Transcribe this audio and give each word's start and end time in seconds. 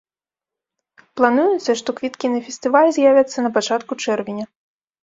Плануецца, 1.21 1.71
што 1.83 1.89
квіткі 2.01 2.27
на 2.37 2.43
фестываль 2.49 2.91
з'явяцца 2.99 3.37
на 3.47 3.57
пачатку 3.61 4.03
чэрвеня. 4.07 4.45